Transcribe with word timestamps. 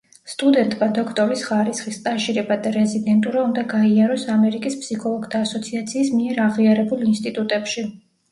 სტუდენტმა 0.31 0.85
დოქტორის 0.93 1.43
ხარისხი, 1.49 1.91
სტაჟირება 1.97 2.57
და 2.63 2.71
რეზიდენტურა 2.77 3.43
უნდა 3.49 3.65
გაიაროს 3.75 4.25
ამერიკის 4.37 4.79
ფსიქოლოგთა 4.85 5.41
ასოციაციის 5.49 6.11
მიერ 6.21 6.43
აღიარებულ 6.49 7.07
ინსტიტუტებში. 7.13 7.89